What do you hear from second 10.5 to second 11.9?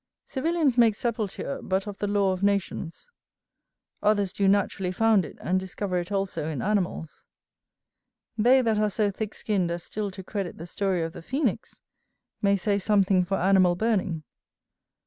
the story of the Phœnix,